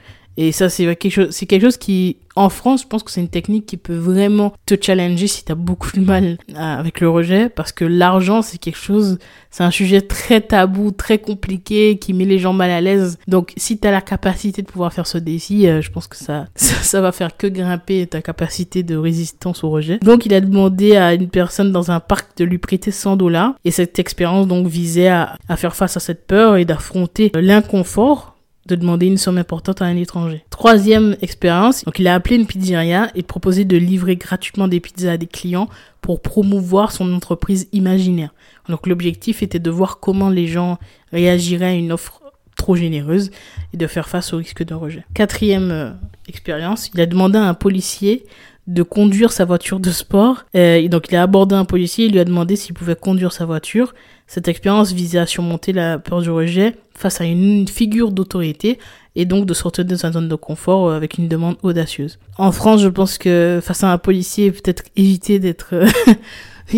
[0.42, 3.20] Et ça, c'est quelque chose, c'est quelque chose qui, en France, je pense que c'est
[3.20, 7.50] une technique qui peut vraiment te challenger si t'as beaucoup de mal avec le rejet,
[7.50, 9.18] parce que l'argent, c'est quelque chose,
[9.50, 13.18] c'est un sujet très tabou, très compliqué, qui met les gens mal à l'aise.
[13.28, 16.46] Donc, si t'as la capacité de pouvoir faire ce défi, euh, je pense que ça,
[16.54, 19.98] ça, va faire que grimper ta capacité de résistance au rejet.
[19.98, 23.56] Donc, il a demandé à une personne dans un parc de lui prêter 100 dollars,
[23.66, 28.36] et cette expérience donc visait à, à faire face à cette peur et d'affronter l'inconfort
[28.66, 30.44] de demander une somme importante à un étranger.
[30.50, 35.12] Troisième expérience, donc il a appelé une pizzeria et proposé de livrer gratuitement des pizzas
[35.12, 35.68] à des clients
[36.00, 38.34] pour promouvoir son entreprise imaginaire.
[38.68, 40.78] Donc l'objectif était de voir comment les gens
[41.12, 42.20] réagiraient à une offre
[42.56, 43.30] trop généreuse
[43.72, 45.04] et de faire face au risque de rejet.
[45.14, 45.90] Quatrième euh,
[46.28, 48.26] expérience, il a demandé à un policier
[48.66, 50.44] de conduire sa voiture de sport.
[50.54, 53.46] Euh, donc il a abordé un policier, il lui a demandé s'il pouvait conduire sa
[53.46, 53.94] voiture.
[54.30, 58.78] Cette expérience visait à surmonter la peur du rejet face à une figure d'autorité
[59.16, 62.20] et donc de sortir de sa zone de confort euh, avec une demande audacieuse.
[62.38, 65.74] En France, je pense que face à un policier, peut-être éviter d'être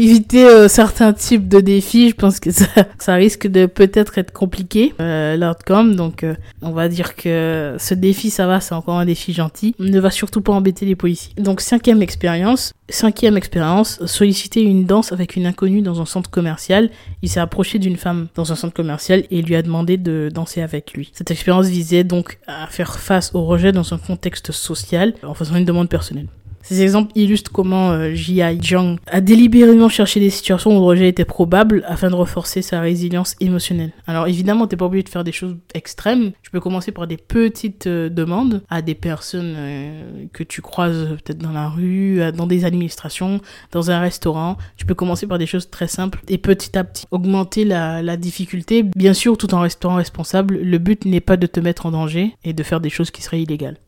[0.01, 2.67] éviter euh, certains types de défis, je pense que ça,
[2.99, 5.97] ça risque de peut-être être compliqué, euh, l'outcome.
[5.97, 9.75] Donc, euh, on va dire que ce défi, ça va, c'est encore un défi gentil.
[9.79, 11.35] Ne va surtout pas embêter les policiers.
[11.37, 12.73] Donc, cinquième expérience.
[12.89, 16.91] Cinquième expérience, solliciter une danse avec une inconnue dans un centre commercial.
[17.23, 20.61] Il s'est approché d'une femme dans un centre commercial et lui a demandé de danser
[20.61, 21.11] avec lui.
[21.15, 25.57] Cette expérience visait donc à faire face au rejet dans un contexte social en faisant
[25.57, 26.27] une demande personnelle.
[26.63, 31.09] Ces exemples illustrent comment euh, Jia Jiang a délibérément cherché des situations où le rejet
[31.09, 33.93] était probable afin de renforcer sa résilience émotionnelle.
[34.07, 36.33] Alors évidemment, t'es pas obligé de faire des choses extrêmes.
[36.43, 41.09] Tu peux commencer par des petites euh, demandes à des personnes euh, que tu croises
[41.25, 43.41] peut-être dans la rue, dans des administrations,
[43.73, 44.57] dans un restaurant.
[44.77, 48.83] Tu peux commencer par des choses très simples et petit à petit augmenter la difficulté,
[48.83, 50.59] bien sûr tout en restant responsable.
[50.59, 53.23] Le but n'est pas de te mettre en danger et de faire des choses qui
[53.23, 53.79] seraient illégales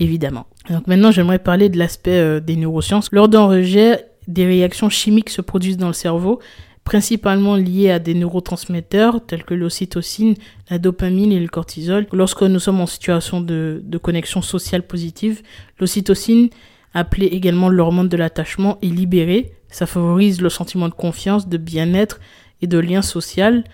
[0.00, 0.46] évidemment.
[0.70, 3.08] Donc maintenant, j'aimerais parler de l'aspect euh, des neurosciences.
[3.12, 6.40] Lors d'un rejet, des réactions chimiques se produisent dans le cerveau,
[6.84, 10.34] principalement liées à des neurotransmetteurs tels que l'ocytocine,
[10.70, 12.06] la dopamine et le cortisol.
[12.12, 15.42] Lorsque nous sommes en situation de, de connexion sociale positive,
[15.80, 16.48] l'ocytocine,
[16.94, 19.52] appelée également l'hormone de l'attachement, est libérée.
[19.68, 22.20] Ça favorise le sentiment de confiance, de bien-être
[22.62, 23.64] et de lien social.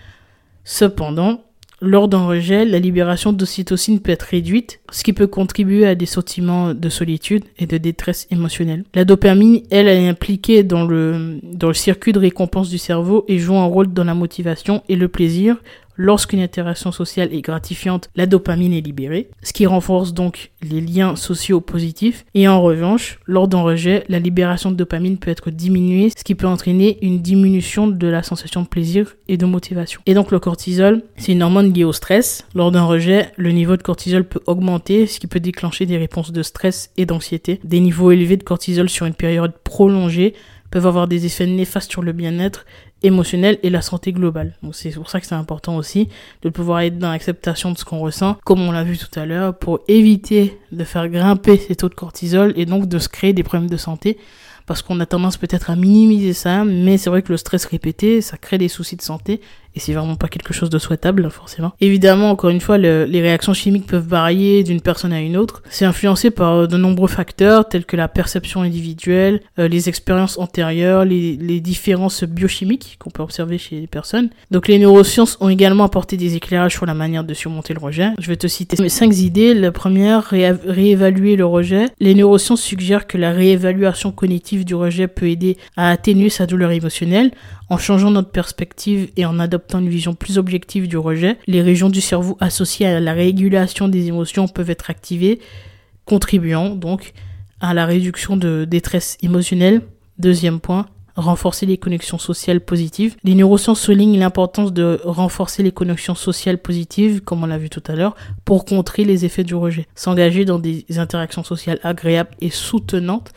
[0.63, 1.41] Cependant,
[1.85, 6.05] lors d'un rejet, la libération d'ocytocine peut être réduite, ce qui peut contribuer à des
[6.05, 8.83] sentiments de solitude et de détresse émotionnelle.
[8.93, 13.39] La dopamine, elle, est impliquée dans le, dans le circuit de récompense du cerveau et
[13.39, 15.57] joue un rôle dans la motivation et le plaisir,
[15.97, 21.15] Lorsqu'une interaction sociale est gratifiante, la dopamine est libérée, ce qui renforce donc les liens
[21.15, 22.25] sociaux positifs.
[22.33, 26.35] Et en revanche, lors d'un rejet, la libération de dopamine peut être diminuée, ce qui
[26.35, 30.01] peut entraîner une diminution de la sensation de plaisir et de motivation.
[30.05, 32.45] Et donc le cortisol, c'est une hormone liée au stress.
[32.53, 36.31] Lors d'un rejet, le niveau de cortisol peut augmenter, ce qui peut déclencher des réponses
[36.31, 37.59] de stress et d'anxiété.
[37.63, 40.33] Des niveaux élevés de cortisol sur une période prolongée
[40.71, 42.65] peuvent avoir des effets néfastes sur le bien-être
[43.05, 44.55] émotionnel et la santé globale.
[44.63, 46.09] Donc c'est pour ça que c'est important aussi
[46.41, 49.25] de pouvoir être dans l'acceptation de ce qu'on ressent, comme on l'a vu tout à
[49.25, 53.33] l'heure, pour éviter de faire grimper ces taux de cortisol et donc de se créer
[53.33, 54.17] des problèmes de santé
[54.65, 58.21] parce qu'on a tendance peut-être à minimiser ça, mais c'est vrai que le stress répété,
[58.21, 59.41] ça crée des soucis de santé
[59.75, 61.73] et c'est vraiment pas quelque chose de souhaitable forcément.
[61.81, 65.63] Évidemment, encore une fois, les réactions chimiques peuvent varier d'une personne à une autre.
[65.69, 70.37] C'est influencé par euh, de nombreux facteurs tels que la perception individuelle, euh, les expériences
[70.37, 74.29] antérieures, les, les différences biochimiques qu'on peut observer chez les personnes.
[74.51, 78.09] Donc les neurosciences ont également apporté des éclairages sur la manière de surmonter le rejet.
[78.19, 79.53] Je vais te citer mes cinq idées.
[79.53, 81.87] La première, réévaluer le rejet.
[81.99, 86.71] Les neurosciences suggèrent que la réévaluation cognitive du rejet peut aider à atténuer sa douleur
[86.71, 87.31] émotionnelle
[87.69, 91.89] en changeant notre perspective et en adoptant une vision plus objective du rejet, les régions
[91.89, 95.39] du cerveau associées à la régulation des émotions peuvent être activées,
[96.05, 97.13] contribuant donc
[97.59, 99.81] à la réduction de détresse émotionnelle.
[100.19, 103.15] Deuxième point, renforcer les connexions sociales positives.
[103.23, 107.83] Les neurosciences soulignent l'importance de renforcer les connexions sociales positives, comme on l'a vu tout
[107.87, 109.87] à l'heure, pour contrer les effets du rejet.
[109.95, 113.31] S'engager dans des interactions sociales agréables et soutenantes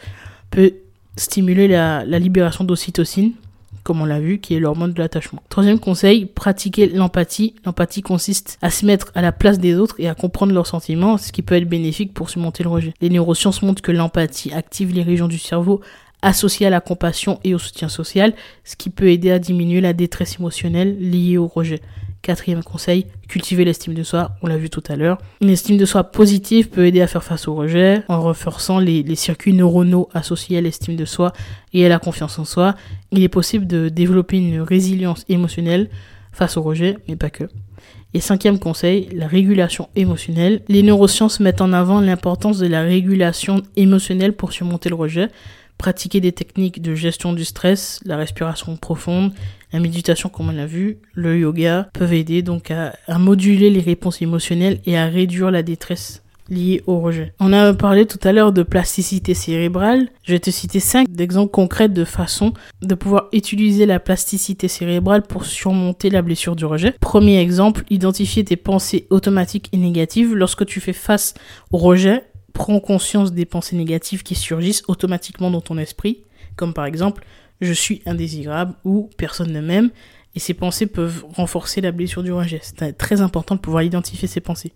[0.50, 0.74] peut
[1.16, 3.32] stimuler la, libération d'ocytocine,
[3.88, 5.42] comme on l'a vu, qui est l'hormone de l'attachement.
[5.48, 7.54] Troisième conseil, pratiquer l'empathie.
[7.64, 11.16] L'empathie consiste à se mettre à la place des autres et à comprendre leurs sentiments,
[11.16, 12.92] ce qui peut être bénéfique pour surmonter le rejet.
[13.00, 15.80] Les neurosciences montrent que l'empathie active les régions du cerveau
[16.20, 19.94] associées à la compassion et au soutien social, ce qui peut aider à diminuer la
[19.94, 21.80] détresse émotionnelle liée au rejet.
[22.22, 25.18] Quatrième conseil, cultiver l'estime de soi, on l'a vu tout à l'heure.
[25.40, 29.14] Une estime de soi positive peut aider à faire face au rejet en renforçant les,
[29.14, 31.32] circuits neuronaux associés à l'estime de soi
[31.72, 32.74] et à la confiance en soi.
[33.12, 35.90] Il est possible de développer une résilience émotionnelle
[36.32, 37.44] face au rejet, mais pas que.
[38.14, 40.62] Et cinquième conseil, la régulation émotionnelle.
[40.68, 45.28] Les neurosciences mettent en avant l'importance de la régulation émotionnelle pour surmonter le rejet
[45.78, 49.32] pratiquer des techniques de gestion du stress, la respiration profonde,
[49.72, 54.22] la méditation comme on l'a vu, le yoga peuvent aider donc à, moduler les réponses
[54.22, 57.34] émotionnelles et à réduire la détresse liée au rejet.
[57.40, 60.08] On a parlé tout à l'heure de plasticité cérébrale.
[60.22, 65.22] Je vais te citer cinq exemples concrets de façon de pouvoir utiliser la plasticité cérébrale
[65.22, 66.94] pour surmonter la blessure du rejet.
[67.00, 70.34] Premier exemple, identifier tes pensées automatiques et négatives.
[70.34, 71.34] Lorsque tu fais face
[71.70, 76.22] au rejet, prends conscience des pensées négatives qui surgissent automatiquement dans ton esprit,
[76.56, 77.24] comme par exemple
[77.60, 79.90] je suis indésirable ou personne ne m'aime,
[80.34, 82.60] et ces pensées peuvent renforcer la blessure du rejet.
[82.62, 84.72] C'est très important de pouvoir identifier ces pensées.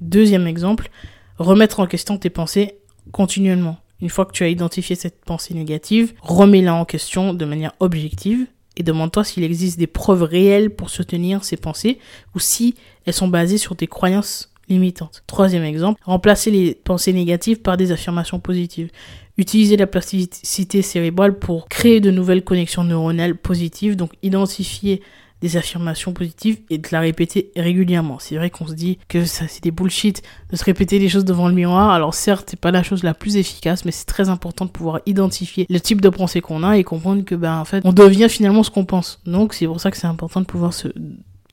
[0.00, 0.90] Deuxième exemple,
[1.38, 2.78] remettre en question tes pensées
[3.12, 3.78] continuellement.
[4.00, 8.46] Une fois que tu as identifié cette pensée négative, remets-la en question de manière objective
[8.76, 11.98] et demande-toi s'il existe des preuves réelles pour soutenir ces pensées
[12.34, 15.22] ou si elles sont basées sur tes croyances limitante.
[15.26, 18.90] Troisième exemple, remplacer les pensées négatives par des affirmations positives.
[19.36, 25.02] Utiliser la plasticité cérébrale pour créer de nouvelles connexions neuronales positives, donc identifier
[25.40, 28.18] des affirmations positives et de la répéter régulièrement.
[28.18, 31.48] C'est vrai qu'on se dit que c'est des bullshit de se répéter les choses devant
[31.48, 31.90] le miroir.
[31.90, 35.00] Alors certes, c'est pas la chose la plus efficace, mais c'est très important de pouvoir
[35.06, 38.28] identifier le type de pensée qu'on a et comprendre que ben en fait, on devient
[38.28, 39.20] finalement ce qu'on pense.
[39.24, 40.88] Donc c'est pour ça que c'est important de pouvoir se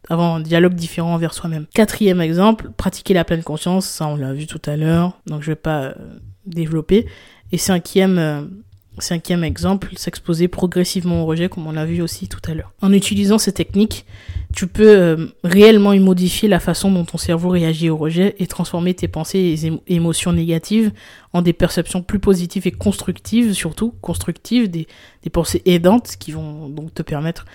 [0.10, 1.66] avoir un dialogue différent envers soi-même.
[1.74, 5.52] Quatrième exemple, pratiquer la pleine conscience, ça on l'a vu tout à l'heure, donc je
[5.52, 5.94] vais pas euh,
[6.46, 7.08] développer.
[7.52, 8.42] Et cinquième, euh,
[9.00, 12.74] cinquième exemple, s'exposer progressivement au rejet, comme on l'a vu aussi tout à l'heure.
[12.82, 14.06] En utilisant ces techniques,
[14.54, 18.48] tu peux euh, réellement y modifier la façon dont ton cerveau réagit au rejet et
[18.48, 20.92] transformer tes pensées et émotions négatives
[21.34, 24.88] en des perceptions plus positives et constructives, surtout constructives, des,
[25.24, 27.46] des pensées aidantes qui vont donc te permettre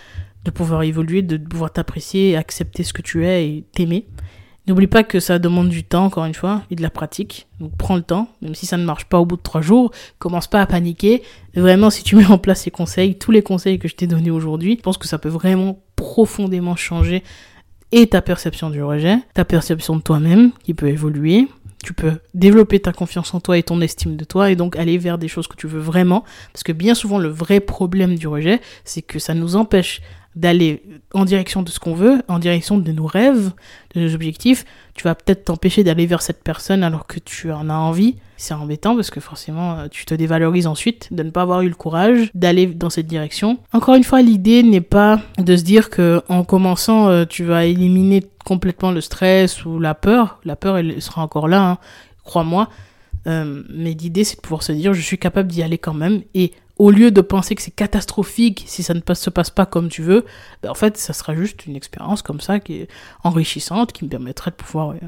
[0.44, 4.06] de pouvoir évoluer, de pouvoir t'apprécier, accepter ce que tu es et t'aimer.
[4.68, 7.48] N'oublie pas que ça demande du temps, encore une fois, et de la pratique.
[7.58, 9.90] Donc prends le temps, même si ça ne marche pas au bout de trois jours.
[10.20, 11.22] Commence pas à paniquer.
[11.54, 14.30] Vraiment, si tu mets en place ces conseils, tous les conseils que je t'ai donnés
[14.30, 17.24] aujourd'hui, je pense que ça peut vraiment profondément changer
[17.90, 21.48] et ta perception du rejet, ta perception de toi-même qui peut évoluer.
[21.82, 24.98] Tu peux développer ta confiance en toi et ton estime de toi et donc aller
[24.98, 26.22] vers des choses que tu veux vraiment.
[26.52, 30.00] Parce que bien souvent, le vrai problème du rejet, c'est que ça nous empêche
[30.34, 33.52] d'aller en direction de ce qu'on veut, en direction de nos rêves,
[33.94, 34.64] de nos objectifs,
[34.94, 38.16] tu vas peut-être t'empêcher d'aller vers cette personne alors que tu en as envie.
[38.36, 41.68] C'est embêtant parce que forcément euh, tu te dévalorises ensuite de ne pas avoir eu
[41.68, 43.58] le courage d'aller dans cette direction.
[43.72, 47.66] Encore une fois, l'idée n'est pas de se dire que en commençant euh, tu vas
[47.66, 50.40] éliminer complètement le stress ou la peur.
[50.44, 51.78] La peur elle sera encore là, hein,
[52.24, 52.68] crois-moi.
[53.28, 56.22] Euh, mais l'idée c'est de pouvoir se dire je suis capable d'y aller quand même
[56.34, 59.88] et au lieu de penser que c'est catastrophique si ça ne se passe pas comme
[59.88, 60.24] tu veux,
[60.64, 62.88] ben en fait, ça sera juste une expérience comme ça qui est
[63.22, 64.98] enrichissante, qui me permettrait de pouvoir euh,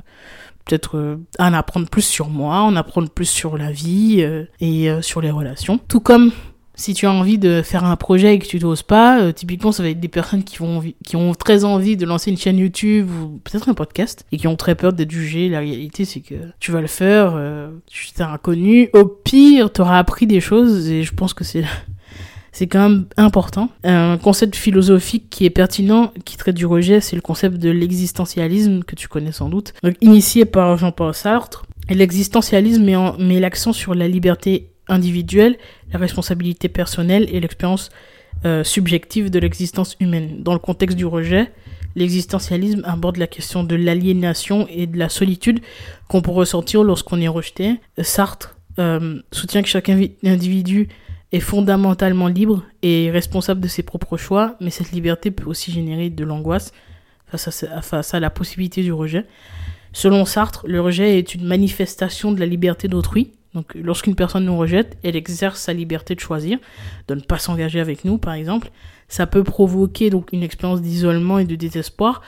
[0.64, 4.88] peut-être euh, en apprendre plus sur moi, en apprendre plus sur la vie euh, et
[5.02, 5.80] sur les relations.
[5.88, 6.30] Tout comme
[6.76, 9.70] si tu as envie de faire un projet et que tu n'oses pas, euh, typiquement,
[9.70, 12.58] ça va être des personnes qui, vont, qui ont très envie de lancer une chaîne
[12.58, 15.48] YouTube ou peut-être un podcast et qui ont très peur d'être jugées.
[15.48, 18.90] La réalité, c'est que tu vas le faire, euh, tu es inconnu.
[18.92, 21.64] Au pire, tu auras appris des choses et je pense que c'est
[22.52, 23.68] c'est quand même important.
[23.84, 28.82] Un concept philosophique qui est pertinent, qui traite du rejet, c'est le concept de l'existentialisme,
[28.82, 29.74] que tu connais sans doute.
[30.00, 31.64] Initié par Jean-Paul Sartre.
[31.88, 35.56] L'existentialisme met, met l'accent sur la liberté individuelle,
[35.92, 37.90] la responsabilité personnelle et l'expérience
[38.44, 40.42] euh, subjective de l'existence humaine.
[40.42, 41.50] Dans le contexte du rejet,
[41.96, 45.60] l'existentialisme aborde la question de l'aliénation et de la solitude
[46.08, 47.80] qu'on peut ressentir lorsqu'on est rejeté.
[48.02, 50.88] Sartre euh, soutient que chaque individu
[51.32, 56.10] est fondamentalement libre et responsable de ses propres choix, mais cette liberté peut aussi générer
[56.10, 56.72] de l'angoisse
[57.26, 59.26] face à, face à la possibilité du rejet.
[59.92, 64.56] Selon Sartre, le rejet est une manifestation de la liberté d'autrui, Donc lorsqu'une personne nous
[64.56, 66.58] rejette, elle exerce sa liberté de choisir,
[67.08, 68.70] de ne pas s'engager avec nous par exemple.
[69.08, 72.22] Ça peut provoquer une expérience d'isolement et de désespoir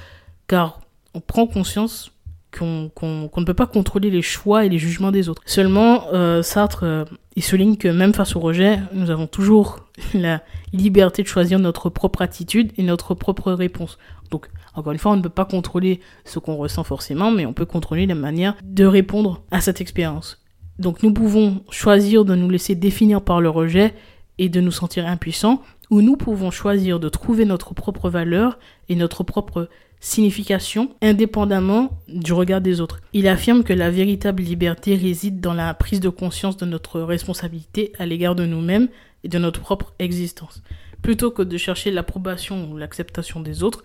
[0.47, 0.81] car
[1.15, 2.13] on prend conscience
[2.57, 5.43] qu'on ne peut pas contrôler les choix et les jugements des autres.
[5.45, 9.81] Seulement, euh, Sartre, euh, il souligne que même face au rejet, nous avons toujours
[10.15, 13.99] la liberté de choisir notre propre attitude et notre propre réponse.
[14.31, 17.53] Donc, encore une fois, on ne peut pas contrôler ce qu'on ressent forcément, mais on
[17.53, 20.43] peut contrôler la manière de répondre à cette expérience.
[20.79, 23.95] Donc, nous pouvons choisir de nous laisser définir par le rejet
[24.39, 28.59] et de nous sentir impuissants, ou nous pouvons choisir de trouver notre propre valeur
[28.89, 29.69] et notre propre
[30.01, 33.01] signification indépendamment du regard des autres.
[33.13, 37.93] Il affirme que la véritable liberté réside dans la prise de conscience de notre responsabilité
[37.99, 38.89] à l'égard de nous-mêmes
[39.25, 40.63] et de notre propre existence.
[41.03, 43.85] Plutôt que de chercher l'approbation ou l'acceptation des autres,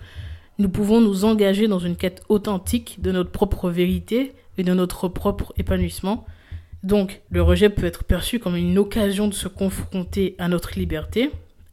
[0.59, 5.07] nous pouvons nous engager dans une quête authentique de notre propre vérité et de notre
[5.07, 6.25] propre épanouissement.
[6.83, 11.31] Donc, le rejet peut être perçu comme une occasion de se confronter à notre liberté,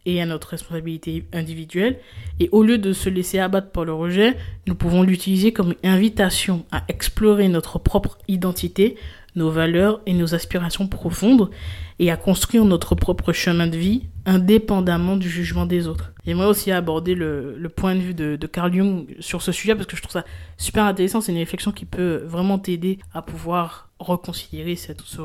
[0.09, 1.99] et à notre responsabilité individuelle.
[2.41, 6.65] Et au lieu de se laisser abattre par le rejet, nous pouvons l'utiliser comme invitation
[6.73, 8.97] à explorer notre propre identité,
[9.37, 11.51] nos valeurs et nos aspirations profondes
[11.99, 16.13] et à construire notre propre chemin de vie indépendamment du jugement des autres.
[16.27, 19.97] J'aimerais aussi aborder le, point de vue de, Carl Jung sur ce sujet parce que
[19.97, 20.25] je trouve ça
[20.59, 21.23] super intéressant.
[21.23, 24.77] C'est une réflexion qui peut vraiment t'aider à pouvoir reconsidérer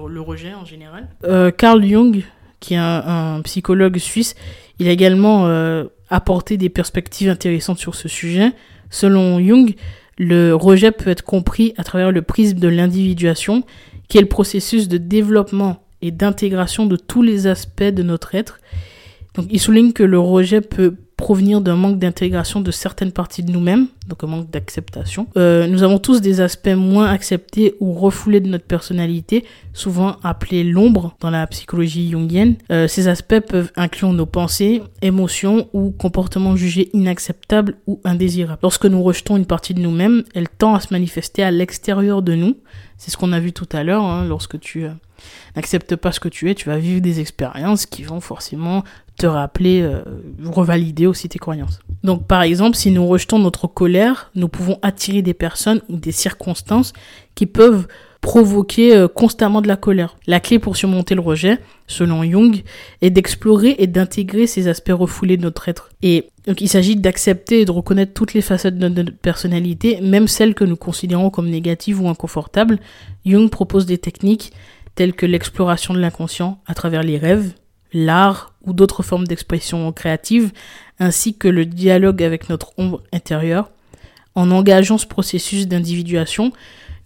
[0.07, 1.09] le rejet en général.
[1.25, 2.23] Euh, Carl Jung,
[2.61, 4.35] qui est un, un psychologue suisse,
[4.79, 8.53] il a également euh, apporté des perspectives intéressantes sur ce sujet.
[8.89, 9.75] Selon Jung,
[10.17, 13.63] le rejet peut être compris à travers le prisme de l'individuation,
[14.07, 18.59] qui est le processus de développement et d'intégration de tous les aspects de notre être.
[19.35, 23.51] Donc, il souligne que le rejet peut provenir d'un manque d'intégration de certaines parties de
[23.51, 25.27] nous-mêmes, donc un manque d'acceptation.
[25.37, 30.63] Euh, nous avons tous des aspects moins acceptés ou refoulés de notre personnalité, souvent appelés
[30.63, 32.55] l'ombre dans la psychologie jungienne.
[32.71, 38.59] Euh, ces aspects peuvent inclure nos pensées, émotions ou comportements jugés inacceptables ou indésirables.
[38.61, 42.35] Lorsque nous rejetons une partie de nous-mêmes, elle tend à se manifester à l'extérieur de
[42.35, 42.57] nous.
[42.97, 44.85] C'est ce qu'on a vu tout à l'heure, hein, lorsque tu...
[44.85, 44.89] Euh,
[45.55, 48.83] n'acceptes pas ce que tu es, tu vas vivre des expériences qui vont forcément
[49.17, 50.01] te rappeler, euh,
[50.43, 51.79] revalider aussi tes croyances.
[52.03, 56.11] Donc par exemple, si nous rejetons notre colère, nous pouvons attirer des personnes ou des
[56.11, 56.93] circonstances
[57.35, 57.87] qui peuvent
[58.23, 60.15] provoquer euh, constamment de la colère.
[60.27, 62.63] La clé pour surmonter le rejet, selon Jung,
[63.01, 65.89] est d'explorer et d'intégrer ces aspects refoulés de notre être.
[66.01, 70.29] Et donc il s'agit d'accepter et de reconnaître toutes les facettes de notre personnalité, même
[70.29, 72.79] celles que nous considérons comme négatives ou inconfortables.
[73.25, 74.53] Jung propose des techniques
[74.95, 77.53] telles que l'exploration de l'inconscient à travers les rêves,
[77.91, 80.51] l'art ou d'autres formes d'expression créative,
[80.99, 83.71] ainsi que le dialogue avec notre ombre intérieure.
[84.35, 86.51] En engageant ce processus d'individuation,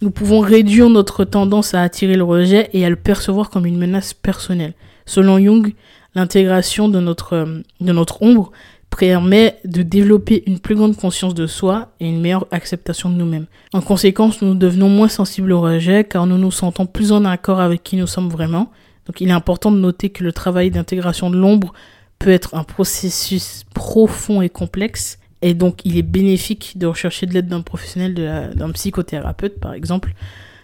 [0.00, 3.78] nous pouvons réduire notre tendance à attirer le rejet et à le percevoir comme une
[3.78, 4.74] menace personnelle.
[5.06, 5.74] Selon Jung,
[6.14, 8.52] l'intégration de notre, de notre ombre
[8.96, 13.46] permet de développer une plus grande conscience de soi et une meilleure acceptation de nous-mêmes.
[13.72, 17.60] En conséquence, nous devenons moins sensibles au rejet car nous nous sentons plus en accord
[17.60, 18.70] avec qui nous sommes vraiment.
[19.08, 21.72] Donc il est important de noter que le travail d'intégration de l'ombre
[22.18, 27.32] peut être un processus profond et complexe et donc il est bénéfique de rechercher de
[27.32, 30.12] l'aide d'un professionnel, d'un psychothérapeute par exemple,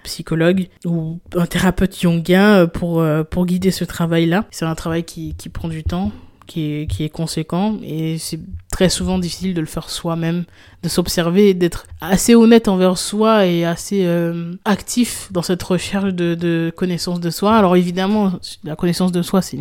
[0.04, 4.44] psychologue ou un thérapeute jungien pour, euh, pour guider ce travail-là.
[4.50, 6.12] C'est un travail qui, qui prend du temps,
[6.46, 10.44] qui est, qui est conséquent et c'est très souvent difficile de le faire soi-même,
[10.82, 16.34] de s'observer d'être assez honnête envers soi et assez euh, actif dans cette recherche de,
[16.34, 17.56] de connaissance de soi.
[17.56, 18.32] Alors évidemment,
[18.64, 19.58] la connaissance de soi, c'est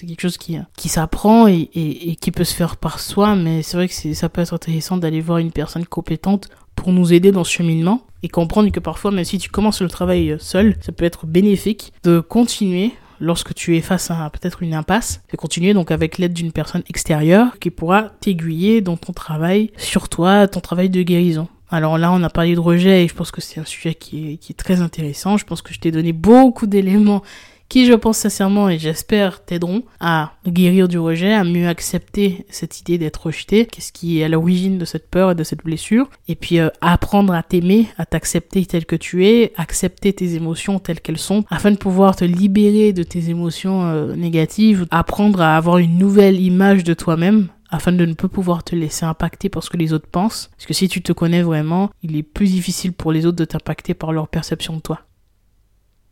[0.00, 3.62] quelque chose qui, qui s'apprend et, et, et, qui peut se faire par soi, mais
[3.62, 7.32] c'est vrai que ça peut être intéressant d'aller voir une personne compétente pour nous aider
[7.32, 10.92] dans ce cheminement et comprendre que parfois, même si tu commences le travail seul, ça
[10.92, 15.74] peut être bénéfique de continuer lorsque tu es face à peut-être une impasse, c'est continuer
[15.74, 20.60] donc avec l'aide d'une personne extérieure qui pourra t'aiguiller dans ton travail sur toi, ton
[20.60, 21.48] travail de guérison.
[21.68, 24.32] Alors là, on a parlé de rejet et je pense que c'est un sujet qui
[24.32, 25.36] est, qui est très intéressant.
[25.36, 27.22] Je pense que je t'ai donné beaucoup d'éléments
[27.68, 32.80] qui, je pense sincèrement et j'espère, t'aideront à guérir du rejet, à mieux accepter cette
[32.80, 36.08] idée d'être rejeté, qu'est-ce qui est à l'origine de cette peur et de cette blessure,
[36.28, 40.78] et puis euh, apprendre à t'aimer, à t'accepter tel que tu es, accepter tes émotions
[40.78, 45.56] telles qu'elles sont, afin de pouvoir te libérer de tes émotions euh, négatives, apprendre à
[45.56, 49.62] avoir une nouvelle image de toi-même, afin de ne pas pouvoir te laisser impacter par
[49.62, 50.50] ce que les autres pensent.
[50.56, 53.44] Parce que si tu te connais vraiment, il est plus difficile pour les autres de
[53.44, 55.05] t'impacter par leur perception de toi.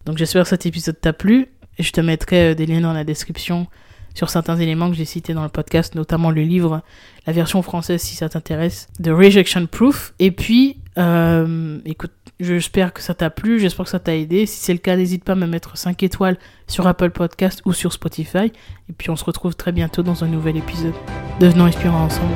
[0.06, 1.48] Donc j'espère que cet épisode t'a plu.
[1.78, 3.66] Je te mettrai euh, des liens dans la description
[4.14, 6.82] sur certains éléments que j'ai cités dans le podcast, notamment le livre,
[7.26, 10.14] la version française si ça t'intéresse, de Rejection Proof.
[10.20, 14.46] Et puis, euh, écoute, J'espère que ça t'a plu, j'espère que ça t'a aidé.
[14.46, 16.36] Si c'est le cas, n'hésite pas à me mettre 5 étoiles
[16.66, 18.52] sur Apple Podcast ou sur Spotify.
[18.88, 20.94] Et puis on se retrouve très bientôt dans un nouvel épisode.
[21.38, 22.34] Devenons inspirants ensemble.